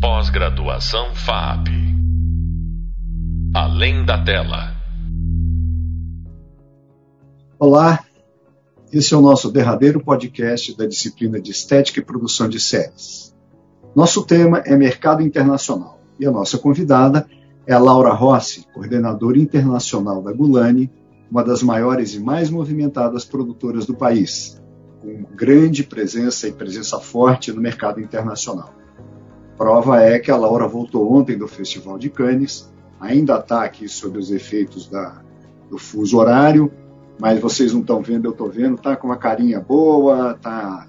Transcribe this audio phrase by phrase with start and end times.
[0.00, 1.66] Pós-graduação FAP.
[3.52, 4.76] Além da tela.
[7.58, 8.04] Olá,
[8.92, 13.34] esse é o nosso derradeiro podcast da disciplina de Estética e Produção de Séries.
[13.92, 17.28] Nosso tema é Mercado Internacional e a nossa convidada
[17.66, 20.88] é a Laura Rossi, coordenadora internacional da Gulani,
[21.28, 24.62] uma das maiores e mais movimentadas produtoras do país,
[25.02, 28.78] com grande presença e presença forte no mercado internacional.
[29.58, 34.16] Prova é que a Laura voltou ontem do Festival de Cannes, ainda está aqui sob
[34.16, 35.20] os efeitos da,
[35.68, 36.72] do fuso horário,
[37.20, 40.86] mas vocês não estão vendo, eu estou vendo, está com uma carinha boa, está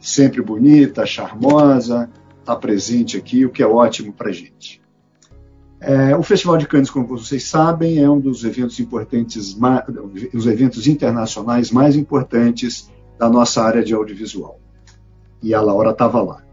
[0.00, 2.08] sempre bonita, charmosa,
[2.38, 4.80] está presente aqui, o que é ótimo para a gente.
[5.80, 9.58] É, o Festival de Cannes, como vocês sabem, é um dos eventos importantes,
[10.32, 14.60] os eventos internacionais mais importantes da nossa área de audiovisual.
[15.42, 16.51] E a Laura estava lá.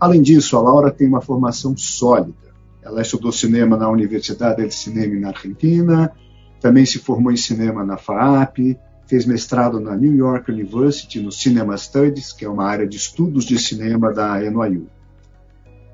[0.00, 2.48] Além disso, a Laura tem uma formação sólida.
[2.82, 6.12] Ela estudou cinema na Universidade de Cinema na Argentina,
[6.60, 11.76] também se formou em cinema na FAAP, fez mestrado na New York University no Cinema
[11.76, 14.86] Studies, que é uma área de estudos de cinema da NYU.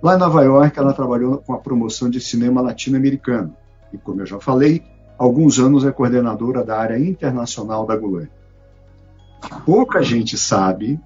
[0.02, 3.56] Lá em Nova York, ela trabalhou com a promoção de cinema latino-americano
[3.92, 4.82] e, como eu já falei,
[5.18, 8.28] há alguns anos é coordenadora da área internacional da Gulani.
[9.64, 11.00] Pouca gente sabe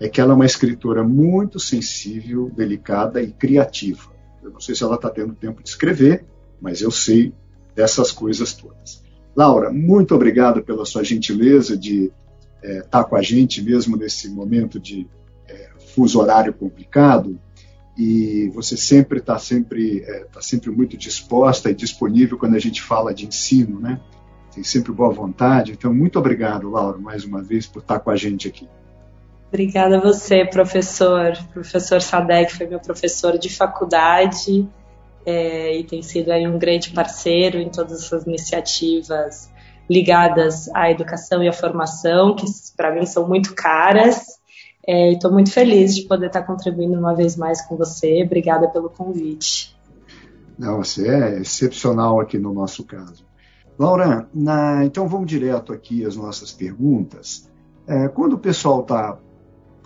[0.00, 4.12] é que ela é uma escritora muito sensível, delicada e criativa.
[4.42, 6.24] Eu não sei se ela está tendo tempo de escrever,
[6.60, 7.32] mas eu sei
[7.74, 9.02] dessas coisas todas.
[9.34, 12.12] Laura, muito obrigado pela sua gentileza de
[12.62, 15.06] estar é, tá com a gente mesmo nesse momento de
[15.46, 17.38] é, fuso horário complicado
[17.96, 22.80] e você sempre está sempre é, tá sempre muito disposta e disponível quando a gente
[22.80, 24.00] fala de ensino, né?
[24.54, 25.72] Tem sempre boa vontade.
[25.72, 28.68] Então, muito obrigado, Laura, mais uma vez por estar com a gente aqui.
[29.48, 31.32] Obrigada a você, professor.
[31.52, 34.68] Professor Sadek foi meu professor de faculdade
[35.24, 39.50] é, e tem sido aí um grande parceiro em todas essas iniciativas
[39.88, 42.44] ligadas à educação e à formação, que
[42.76, 44.38] para mim são muito caras
[44.90, 48.22] é, Estou muito feliz de poder estar contribuindo uma vez mais com você.
[48.24, 49.78] Obrigada pelo convite.
[50.58, 53.22] Não, você é excepcional aqui no nosso caso.
[53.78, 57.50] Laura, na, então vamos direto aqui às nossas perguntas.
[57.86, 59.18] É, quando o pessoal está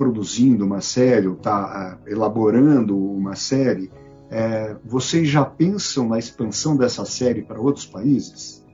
[0.02, 3.88] produzindo uma série, ou está uh, elaborando uma série,
[4.28, 8.66] é, vocês já pensam na expansão dessa série para outros países?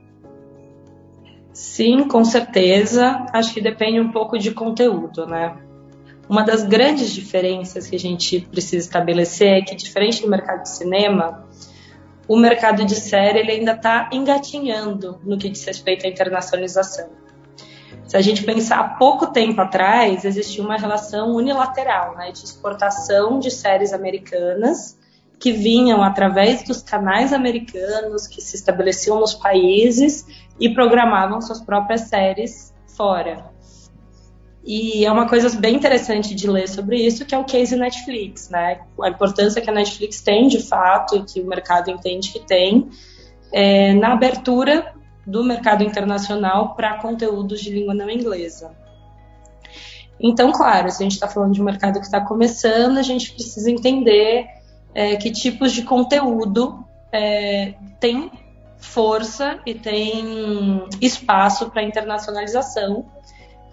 [1.53, 3.27] Sim, com certeza.
[3.31, 5.55] Acho que depende um pouco de conteúdo, né?
[6.27, 10.69] Uma das grandes diferenças que a gente precisa estabelecer é que, diferente do mercado de
[10.69, 11.47] cinema,
[12.27, 17.07] o mercado de série ele ainda está engatinhando no que diz respeito à internacionalização.
[18.05, 23.39] Se a gente pensar há pouco tempo atrás, existia uma relação unilateral né, de exportação
[23.39, 24.97] de séries americanas
[25.39, 30.25] que vinham através dos canais americanos que se estabeleciam nos países
[30.59, 33.49] e programavam suas próprias séries fora.
[34.63, 38.49] E é uma coisa bem interessante de ler sobre isso, que é o case Netflix,
[38.49, 38.81] né?
[39.01, 42.89] A importância que a Netflix tem, de fato, e que o mercado entende que tem,
[43.53, 44.93] é, na abertura
[45.25, 48.71] do mercado internacional para conteúdos de língua não inglesa.
[50.19, 53.31] Então, claro, se a gente está falando de um mercado que está começando, a gente
[53.31, 54.47] precisa entender
[54.93, 58.31] é, que tipos de conteúdo é, tem
[58.77, 63.05] força e tem espaço para internacionalização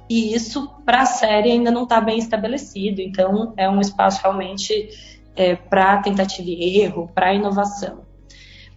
[0.08, 4.88] e isso para a série ainda não está bem estabelecido, então é um espaço realmente
[5.34, 8.05] é, para tentativa e erro, para inovação.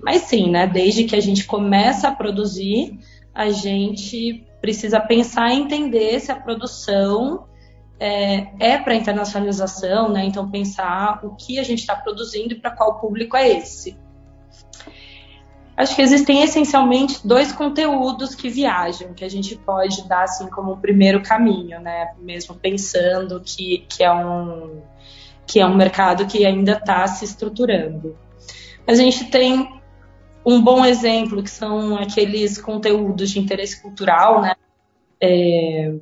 [0.02, 2.98] Mas sim, né, desde que a gente começa a produzir,
[3.34, 7.46] a gente precisa pensar e entender se a produção
[8.00, 10.26] é, é para internacionalização, né?
[10.26, 13.98] Então pensar o que a gente está produzindo e para qual público é esse.
[15.76, 20.74] Acho que existem essencialmente dois conteúdos que viajam, que a gente pode dar assim como
[20.74, 22.14] um primeiro caminho, né?
[22.20, 24.82] Mesmo pensando que, que, é, um,
[25.48, 28.18] que é um mercado que ainda está se estruturando.
[28.86, 29.79] A gente tem
[30.46, 34.56] um bom exemplo, que são aqueles conteúdos de interesse cultural, né?
[35.22, 35.94] É,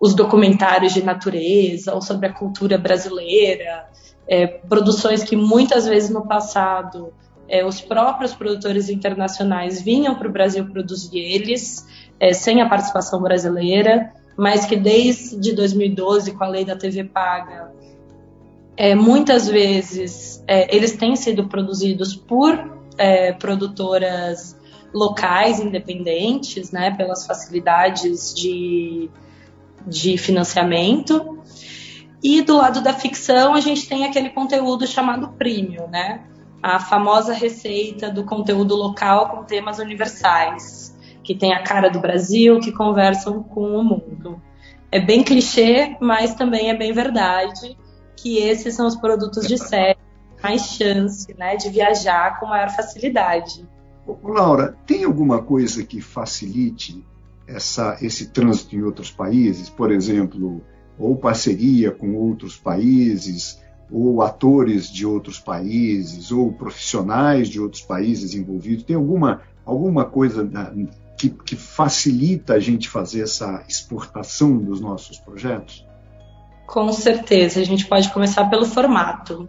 [0.00, 3.86] os documentários de natureza ou sobre a cultura brasileira,
[4.26, 7.12] é, produções que muitas vezes no passado
[7.48, 11.86] é, os próprios produtores internacionais vinham para o Brasil produzir eles,
[12.18, 17.72] é, sem a participação brasileira, mas que desde 2012, com a lei da TV paga,
[18.76, 24.54] é, muitas vezes é, eles têm sido produzidos por é, produtoras
[24.92, 29.08] locais independentes, né, pelas facilidades de,
[29.86, 31.38] de financiamento.
[32.22, 36.20] E do lado da ficção, a gente tem aquele conteúdo chamado premium, né?
[36.62, 40.94] A famosa receita do conteúdo local com temas universais,
[41.24, 44.42] que tem a cara do Brasil, que conversam com o mundo.
[44.92, 47.78] É bem clichê, mas também é bem verdade
[48.14, 50.09] que esses são os produtos de série
[50.42, 53.68] mais chance, né, de viajar com maior facilidade.
[54.22, 57.04] Laura, tem alguma coisa que facilite
[57.46, 59.68] essa, esse trânsito em outros países?
[59.68, 60.62] Por exemplo,
[60.98, 63.60] ou parceria com outros países,
[63.90, 68.84] ou atores de outros países, ou profissionais de outros países envolvidos?
[68.84, 70.48] Tem alguma, alguma coisa
[71.16, 75.86] que, que facilita a gente fazer essa exportação dos nossos projetos?
[76.66, 79.48] Com certeza, a gente pode começar pelo formato.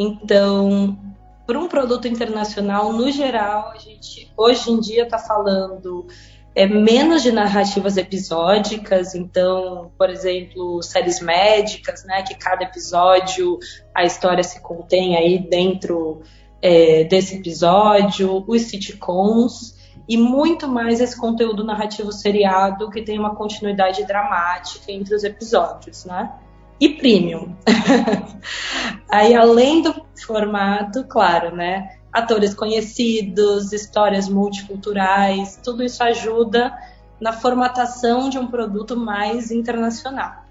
[0.00, 0.96] Então,
[1.44, 6.06] para um produto internacional, no geral, a gente hoje em dia está falando
[6.54, 13.58] é menos de narrativas episódicas, então, por exemplo, séries médicas, né, que cada episódio
[13.92, 16.22] a história se contém aí dentro
[16.62, 19.76] é, desse episódio, os sitcoms
[20.08, 26.04] e muito mais esse conteúdo narrativo seriado que tem uma continuidade dramática entre os episódios,
[26.04, 26.32] né?
[26.80, 27.56] E premium.
[29.10, 29.94] aí além do
[30.26, 31.98] formato, claro, né?
[32.12, 36.72] atores conhecidos, histórias multiculturais, tudo isso ajuda
[37.20, 40.44] na formatação de um produto mais internacional.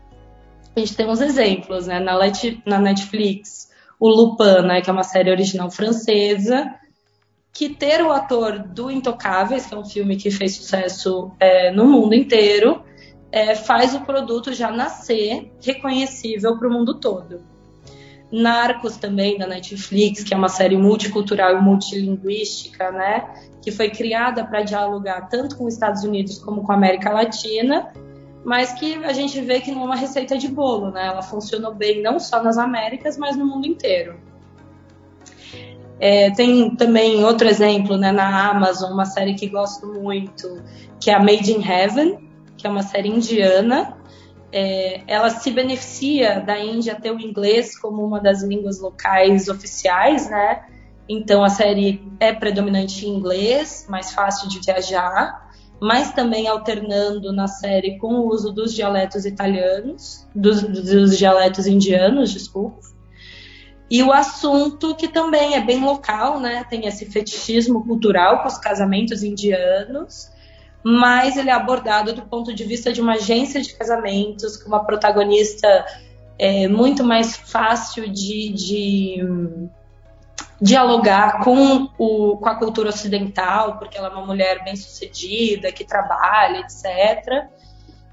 [0.76, 2.00] A gente tem uns exemplos, né?
[2.00, 3.70] Na Netflix,
[4.00, 6.72] o Lupin, né, que é uma série original francesa,
[7.52, 11.86] que ter o ator do Intocáveis, que é um filme que fez sucesso é, no
[11.86, 12.84] mundo inteiro,
[13.38, 17.40] é, faz o produto já nascer reconhecível para o mundo todo.
[18.32, 23.30] Narcos também da Netflix, que é uma série multicultural e multilinguística, né?
[23.62, 27.94] Que foi criada para dialogar tanto com os Estados Unidos como com a América Latina,
[28.44, 31.06] mas que a gente vê que não é uma receita de bolo, né?
[31.06, 34.20] Ela funcionou bem não só nas Américas, mas no mundo inteiro.
[36.00, 40.62] É, tem também outro exemplo né, na Amazon, uma série que gosto muito,
[41.00, 42.27] que é a Made in Heaven,
[42.58, 43.96] que é uma série indiana,
[44.52, 50.30] é, ela se beneficia da Índia ter o inglês como uma das línguas locais oficiais,
[50.30, 50.66] né?
[51.08, 57.48] Então a série é predominante em inglês, mais fácil de viajar, mas também alternando na
[57.48, 62.80] série com o uso dos dialetos italianos, dos, dos dialetos indianos, desculpa.
[63.90, 66.66] E o assunto que também é bem local, né?
[66.70, 70.30] Tem esse fetichismo cultural com os casamentos indianos
[70.90, 74.86] mas ele é abordado do ponto de vista de uma agência de casamentos, com uma
[74.86, 75.86] protagonista
[76.40, 79.70] é, muito mais fácil de, de hum,
[80.62, 85.84] dialogar com, o, com a cultura ocidental, porque ela é uma mulher bem sucedida, que
[85.84, 87.50] trabalha, etc.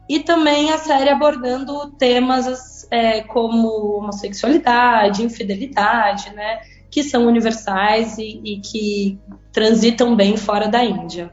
[0.08, 3.68] E também a série abordando temas é, como
[3.98, 6.58] homossexualidade, infidelidade, né,
[6.90, 9.16] que são universais e, e que
[9.52, 11.32] transitam bem fora da Índia.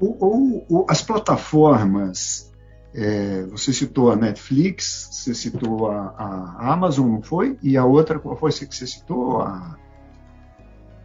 [0.00, 2.52] Ou, ou as plataformas,
[2.94, 7.58] é, você citou a Netflix, você citou a, a, Amazon, não foi?
[7.62, 9.40] E a outra, qual foi que você citou?
[9.42, 9.76] A,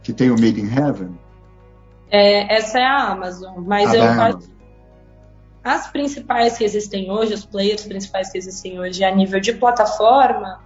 [0.02, 1.18] que tem o Made in Heaven?
[2.10, 4.50] É, essa é a Amazon, mas eu acho
[5.62, 10.60] as principais que existem hoje, os players principais que existem hoje a nível de plataforma,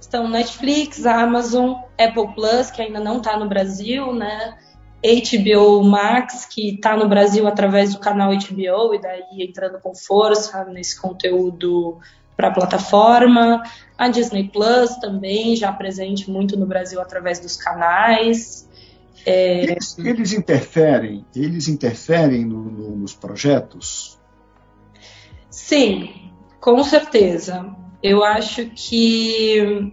[0.00, 4.56] estão Netflix, Amazon, Apple Plus, que ainda não está no Brasil, né?
[5.06, 10.64] HBO Max, que está no Brasil através do canal HBO, e daí entrando com força
[10.64, 11.98] nesse conteúdo
[12.36, 13.62] para a plataforma.
[13.96, 18.68] A Disney Plus também, já presente muito no Brasil através dos canais.
[19.24, 19.64] É...
[19.64, 24.18] Eles, eles, interferem, eles interferem no, no, nos projetos?
[25.48, 27.74] Sim, com certeza.
[28.02, 29.92] Eu acho que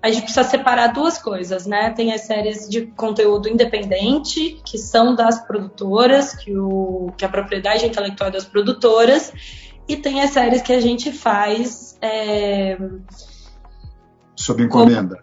[0.00, 1.90] a gente precisa separar duas coisas, né?
[1.90, 7.84] Tem as séries de conteúdo independente, que são das produtoras, que, o, que a propriedade
[7.84, 9.32] intelectual é das produtoras,
[9.88, 11.98] e tem as séries que a gente faz.
[12.00, 12.78] É,
[14.36, 15.18] Sob encomenda.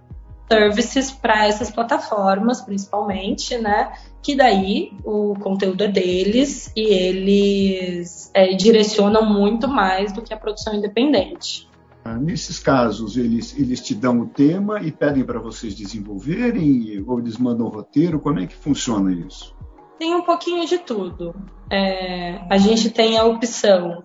[0.51, 3.93] Services para essas plataformas, principalmente, né?
[4.21, 10.37] Que daí o conteúdo é deles e eles é, direcionam muito mais do que a
[10.37, 11.67] produção independente.
[12.07, 17.17] Ah, nesses casos, eles, eles te dão o tema e pedem para vocês desenvolverem, ou
[17.19, 18.19] eles mandam o roteiro?
[18.19, 19.55] Como é que funciona isso?
[19.97, 21.33] Tem um pouquinho de tudo.
[21.67, 24.03] É, a gente tem a opção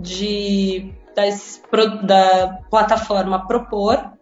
[0.00, 1.60] de das,
[2.04, 4.12] da plataforma propor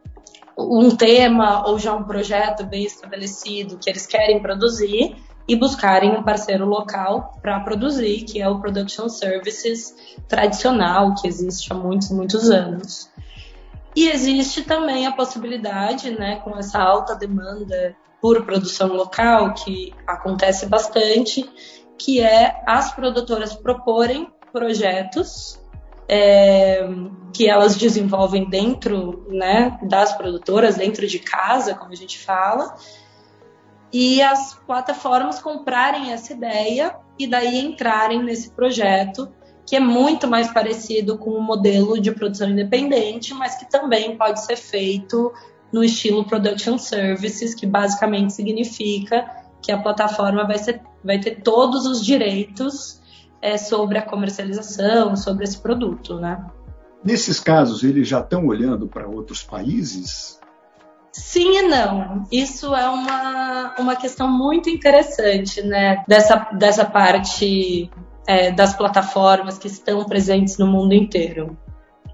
[0.58, 5.16] um tema ou já um projeto bem estabelecido que eles querem produzir
[5.48, 9.94] e buscarem um parceiro local para produzir, que é o Production Services
[10.28, 13.10] tradicional, que existe há muitos, muitos anos.
[13.94, 20.66] E existe também a possibilidade, né, com essa alta demanda por produção local, que acontece
[20.66, 21.44] bastante,
[21.98, 25.60] que é as produtoras proporem projetos
[26.08, 26.86] é,
[27.32, 32.74] que elas desenvolvem dentro né, das produtoras, dentro de casa, como a gente fala,
[33.92, 39.28] e as plataformas comprarem essa ideia e daí entrarem nesse projeto
[39.66, 44.16] que é muito mais parecido com o um modelo de produção independente, mas que também
[44.16, 45.32] pode ser feito
[45.72, 49.24] no estilo production services, que basicamente significa
[49.62, 53.00] que a plataforma vai, ser, vai ter todos os direitos
[53.40, 56.44] é, sobre a comercialização, sobre esse produto, né?
[57.04, 60.38] Nesses casos, eles já estão olhando para outros países?
[61.12, 62.26] Sim e não.
[62.32, 66.02] Isso é uma, uma questão muito interessante, né?
[66.08, 67.90] Dessa, dessa parte
[68.26, 71.56] é, das plataformas que estão presentes no mundo inteiro.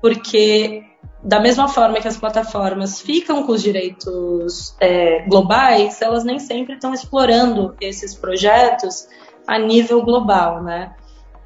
[0.01, 0.83] Porque,
[1.23, 6.75] da mesma forma que as plataformas ficam com os direitos é, globais, elas nem sempre
[6.75, 9.09] estão explorando esses projetos
[9.47, 10.95] a nível global, né?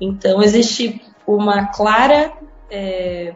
[0.00, 2.32] Então, existe uma clara
[2.71, 3.35] é,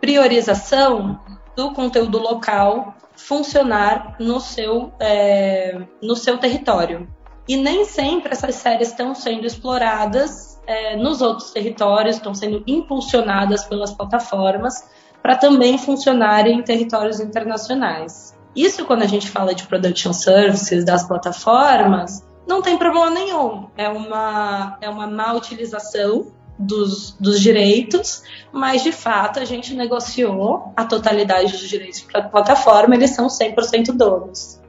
[0.00, 1.20] priorização
[1.56, 7.08] do conteúdo local funcionar no seu, é, no seu território.
[7.48, 13.64] E nem sempre essas séries estão sendo exploradas é, nos outros territórios, estão sendo impulsionadas
[13.64, 14.88] pelas plataformas
[15.22, 18.36] para também funcionarem em territórios internacionais.
[18.54, 23.68] Isso, quando a gente fala de production services das plataformas, não tem problema nenhum.
[23.76, 28.22] É uma, é uma má utilização dos, dos direitos,
[28.52, 33.26] mas de fato a gente negociou a totalidade dos direitos para a plataforma, eles são
[33.26, 34.60] 100% donos.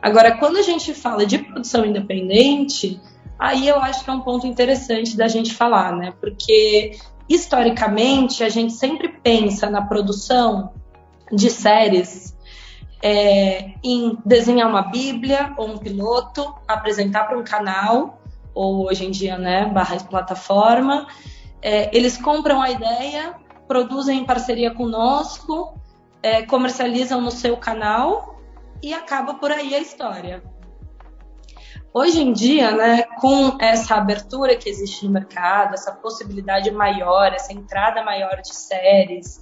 [0.00, 3.00] Agora, quando a gente fala de produção independente,
[3.38, 6.12] aí eu acho que é um ponto interessante da gente falar, né?
[6.20, 6.98] Porque
[7.28, 10.74] historicamente a gente sempre pensa na produção
[11.32, 12.36] de séries
[13.02, 18.20] é, em desenhar uma bíblia ou um piloto, apresentar para um canal
[18.54, 21.06] ou hoje em dia, né, barra plataforma.
[21.60, 23.34] É, eles compram a ideia,
[23.66, 25.78] produzem em parceria conosco,
[26.22, 28.38] é, comercializam no seu canal
[28.82, 30.42] e acaba por aí a história.
[31.92, 37.52] Hoje em dia, né, com essa abertura que existe no mercado, essa possibilidade maior, essa
[37.52, 39.40] entrada maior de séries,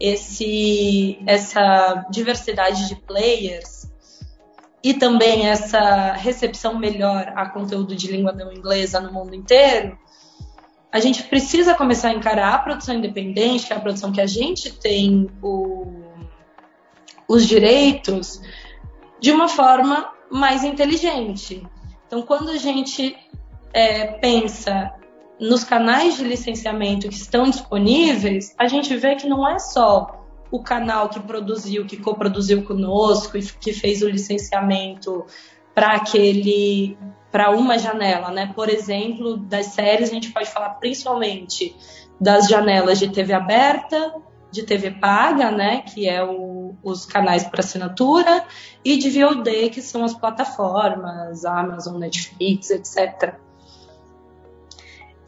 [0.00, 3.81] esse, essa diversidade de players
[4.82, 9.96] e também essa recepção melhor a conteúdo de língua não inglesa no mundo inteiro,
[10.90, 14.26] a gente precisa começar a encarar a produção independente, que é a produção que a
[14.26, 15.86] gente tem o,
[17.26, 18.42] os direitos,
[19.18, 21.66] de uma forma mais inteligente.
[22.06, 23.16] Então, quando a gente
[23.72, 24.92] é, pensa
[25.40, 30.21] nos canais de licenciamento que estão disponíveis, a gente vê que não é só
[30.52, 35.24] o canal que produziu, que coproduziu conosco e que fez o licenciamento
[35.74, 36.96] para aquele
[37.30, 38.52] para uma janela, né?
[38.54, 41.74] Por exemplo, das séries a gente pode falar principalmente
[42.20, 44.14] das janelas de TV aberta,
[44.50, 48.44] de TV paga, né, que é o, os canais para assinatura,
[48.84, 53.34] e de VOD, que são as plataformas, Amazon, Netflix, etc.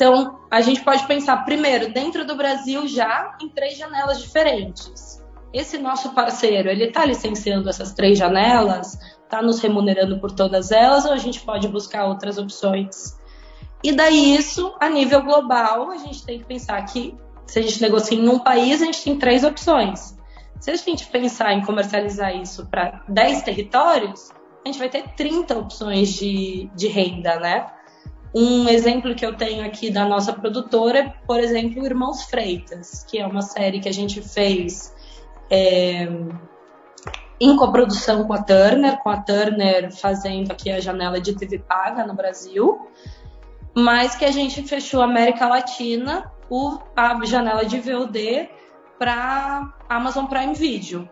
[0.04, 5.25] Então, a gente pode pensar, primeiro, dentro do Brasil já em três janelas diferentes.
[5.50, 11.06] Esse nosso parceiro, ele está licenciando essas três janelas, está nos remunerando por todas elas,
[11.06, 13.18] ou a gente pode buscar outras opções?
[13.82, 17.80] E daí isso, a nível global, a gente tem que pensar que se a gente
[17.80, 20.18] negocia em um país, a gente tem três opções.
[20.61, 24.30] Se a gente pensar em comercializar isso para 10 territórios,
[24.62, 27.73] a gente vai ter 30 opções de, de renda, né?
[28.34, 33.18] Um exemplo que eu tenho aqui da nossa produtora é, por exemplo, Irmãos Freitas, que
[33.18, 34.92] é uma série que a gente fez
[35.48, 36.08] é,
[37.40, 42.04] em coprodução com a Turner, com a Turner fazendo aqui a janela de TV paga
[42.04, 42.88] no Brasil,
[43.72, 48.48] mas que a gente fechou América Latina o, a janela de VOD
[48.98, 51.08] para Amazon Prime Video.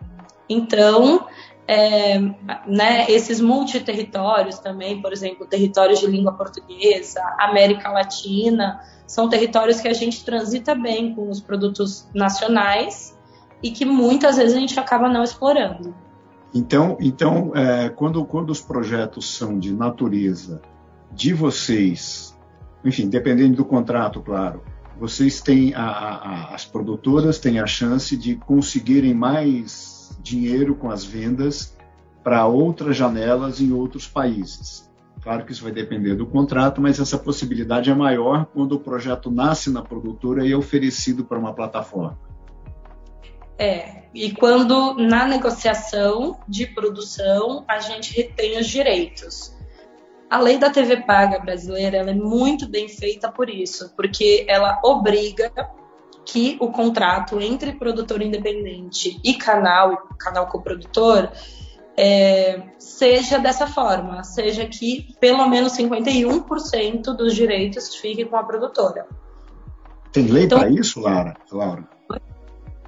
[0.49, 1.25] Então,
[1.67, 2.19] é,
[2.67, 9.87] né, esses multiterritórios também, por exemplo, territórios de língua portuguesa, América Latina, são territórios que
[9.87, 13.17] a gente transita bem com os produtos nacionais
[13.61, 15.95] e que muitas vezes a gente acaba não explorando.
[16.53, 20.61] Então, então é, quando, quando os projetos são de natureza
[21.11, 22.37] de vocês,
[22.83, 24.61] enfim, dependendo do contrato, claro,
[24.99, 31.03] vocês têm, a, a, as produtoras têm a chance de conseguirem mais dinheiro com as
[31.03, 31.77] vendas
[32.23, 34.89] para outras janelas em outros países.
[35.21, 39.29] Claro que isso vai depender do contrato, mas essa possibilidade é maior quando o projeto
[39.29, 42.17] nasce na produtora e é oferecido para uma plataforma.
[43.57, 49.55] É, e quando na negociação de produção a gente retém os direitos.
[50.29, 55.51] A lei da TV paga brasileira é muito bem feita por isso, porque ela obriga
[56.25, 61.29] que o contrato entre produtor independente e canal, canal coprodutor,
[61.95, 69.05] é, seja dessa forma, seja que pelo menos 51% dos direitos fiquem com a produtora.
[70.11, 71.35] Tem lei então, para isso, Lara?
[71.51, 71.87] Laura?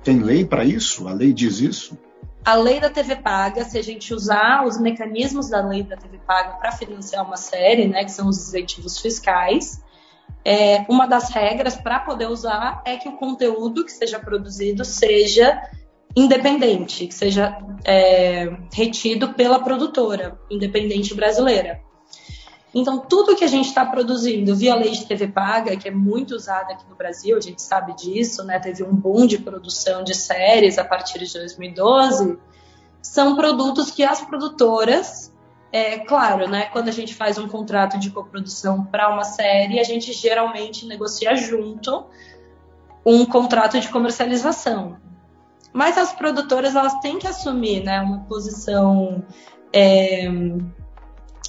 [0.04, 1.08] Tem lei para isso?
[1.08, 1.98] A lei diz isso?
[2.46, 6.20] A lei da TV paga, se a gente usar os mecanismos da lei da TV
[6.20, 9.84] paga para financiar uma série, né, que são os incentivos fiscais,
[10.46, 15.60] é, uma das regras para poder usar é que o conteúdo que seja produzido seja
[16.16, 21.82] independente, que seja é, retido pela produtora independente brasileira.
[22.74, 26.36] Então, tudo que a gente está produzindo via lei de TV paga, que é muito
[26.36, 28.60] usada aqui no Brasil, a gente sabe disso, né?
[28.60, 32.38] Teve um boom de produção de séries a partir de 2012,
[33.02, 35.32] são produtos que as produtoras,
[35.76, 36.68] é claro, né?
[36.68, 41.36] Quando a gente faz um contrato de coprodução para uma série, a gente geralmente negocia
[41.36, 42.06] junto
[43.06, 44.96] um contrato de comercialização.
[45.74, 49.22] Mas as produtoras elas têm que assumir, né, uma posição
[49.74, 50.30] é,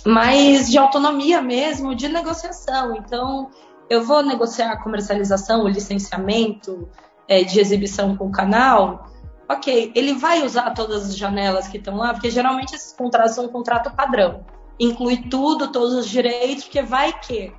[0.05, 2.97] mais de autonomia mesmo, de negociação.
[2.97, 3.49] Então,
[3.89, 6.89] eu vou negociar a comercialização, o licenciamento
[7.29, 9.07] é, de exibição com o canal.
[9.49, 13.45] Ok, ele vai usar todas as janelas que estão lá, porque geralmente esses contratos são
[13.45, 14.45] um contrato padrão.
[14.79, 17.53] Inclui tudo, todos os direitos, porque vai que.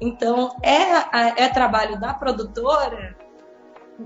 [0.00, 3.16] Então, é, é trabalho da produtora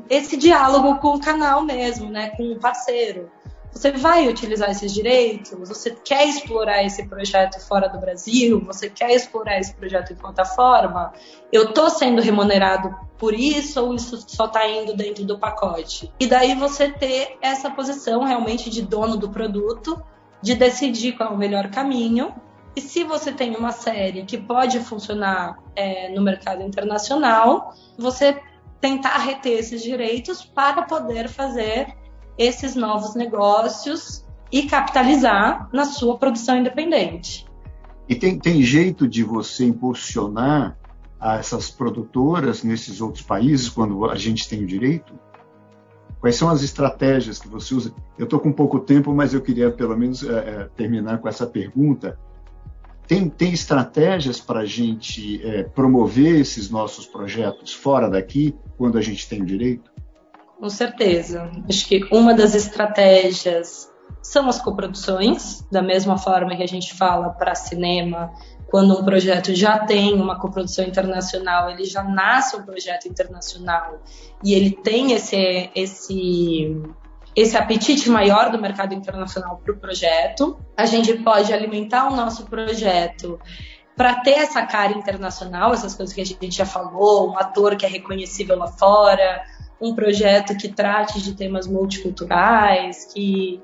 [0.09, 3.31] esse diálogo com o canal mesmo, né, com o parceiro.
[3.73, 5.69] Você vai utilizar esses direitos?
[5.69, 8.61] Você quer explorar esse projeto fora do Brasil?
[8.65, 11.13] Você quer explorar esse projeto em plataforma?
[11.53, 16.13] Eu estou sendo remunerado por isso ou isso só está indo dentro do pacote?
[16.19, 20.03] E daí você ter essa posição realmente de dono do produto,
[20.43, 22.35] de decidir qual é o melhor caminho.
[22.75, 28.41] E se você tem uma série que pode funcionar é, no mercado internacional, você
[28.81, 31.97] tentar reter esses direitos para poder fazer
[32.39, 37.47] esses novos negócios e capitalizar na sua produção independente.
[38.09, 40.79] E tem, tem jeito de você impulsionar
[41.21, 45.13] essas produtoras nesses outros países quando a gente tem o direito?
[46.21, 47.95] Quais são as estratégias que você usa?
[48.17, 51.47] Eu estou com pouco tempo, mas eu queria pelo menos é, é, terminar com essa
[51.47, 52.19] pergunta.
[53.07, 59.01] Tem, tem estratégias para a gente é, promover esses nossos projetos fora daqui, quando a
[59.01, 59.88] gente tem o direito?
[60.59, 61.51] Com certeza.
[61.69, 63.89] Acho que uma das estratégias
[64.21, 68.33] são as coproduções, da mesma forma que a gente fala para cinema,
[68.69, 74.03] quando um projeto já tem uma coprodução internacional, ele já nasce um projeto internacional
[74.45, 76.77] e ele tem esse, esse,
[77.35, 80.59] esse apetite maior do mercado internacional para o projeto.
[80.77, 83.39] A gente pode alimentar o nosso projeto
[83.97, 87.87] para ter essa cara internacional, essas coisas que a gente já falou, um ator que
[87.87, 89.43] é reconhecível lá fora,
[89.81, 93.61] um projeto que trate de temas multiculturais, que,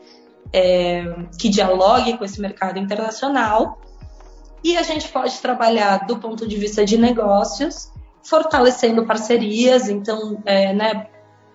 [0.52, 1.04] é,
[1.38, 3.80] que dialogue com esse mercado internacional.
[4.62, 10.72] E a gente pode trabalhar do ponto de vista de negócios, fortalecendo parcerias, então, é,
[10.72, 11.06] né,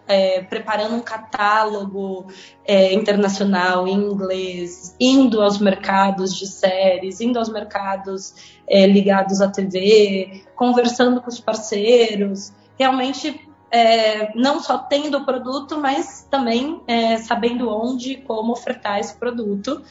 [0.09, 2.27] é, preparando um catálogo
[2.65, 9.47] é, internacional em inglês, indo aos mercados de séries, indo aos mercados é, ligados à
[9.47, 17.17] TV, conversando com os parceiros, realmente é, não só tendo o produto, mas também é,
[17.17, 19.81] sabendo onde e como ofertar esse produto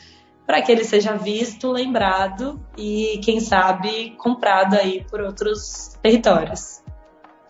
[0.47, 6.83] para que ele seja visto, lembrado e, quem sabe, comprado aí por outros territórios.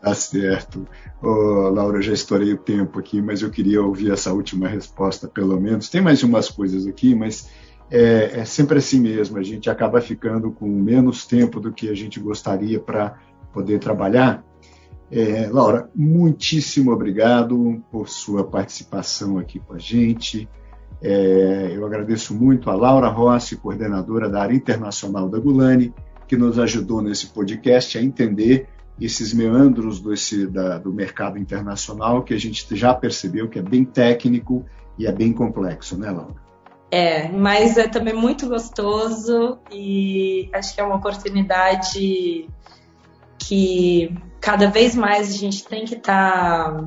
[0.00, 0.84] Tá certo.
[1.22, 5.60] Oh, Laura, já estourei o tempo aqui, mas eu queria ouvir essa última resposta, pelo
[5.60, 5.88] menos.
[5.88, 7.48] Tem mais umas coisas aqui, mas
[7.90, 9.38] é, é sempre assim mesmo.
[9.38, 13.16] A gente acaba ficando com menos tempo do que a gente gostaria para
[13.52, 14.44] poder trabalhar.
[15.10, 20.48] É, Laura, muitíssimo obrigado por sua participação aqui com a gente.
[21.00, 25.94] É, eu agradeço muito a Laura Rossi, coordenadora da área internacional da Gulani,
[26.26, 28.68] que nos ajudou nesse podcast a entender
[29.00, 33.84] esses meandros desse, da, do mercado internacional que a gente já percebeu que é bem
[33.84, 34.66] técnico
[34.98, 36.34] e é bem complexo, né, Laura?
[36.90, 42.48] É, mas é também muito gostoso e acho que é uma oportunidade
[43.38, 46.84] que cada vez mais a gente tem que estar tá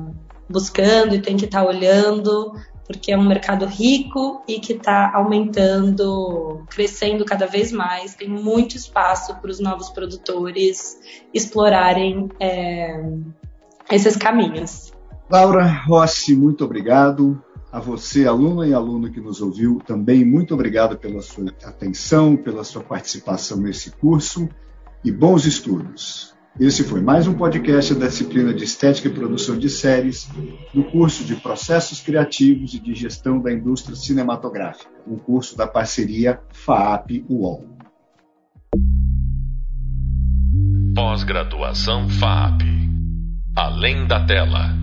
[0.48, 2.54] buscando e tem que estar tá olhando,
[2.86, 8.14] porque é um mercado rico e que está aumentando, crescendo cada vez mais.
[8.14, 10.98] Tem muito espaço para os novos produtores
[11.32, 13.02] explorarem é,
[13.90, 14.92] esses caminhos.
[15.30, 17.42] Laura Rossi, muito obrigado.
[17.70, 22.64] A você, aluna e aluno que nos ouviu, também muito obrigado pela sua atenção, pela
[22.64, 24.46] sua participação nesse curso
[25.02, 26.34] e bons estudos.
[26.60, 30.28] Esse foi mais um podcast da disciplina de Estética e Produção de Séries
[30.74, 36.40] do curso de Processos Criativos e de Gestão da Indústria Cinematográfica, um curso da parceria
[36.50, 37.66] FAAP-UOL.
[40.94, 42.60] Pós-graduação FAAP.
[43.56, 44.81] Além da tela.